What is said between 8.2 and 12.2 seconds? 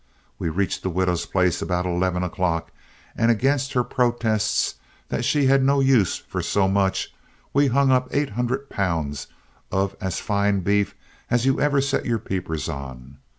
hundred pounds of as fine beef as you ever set your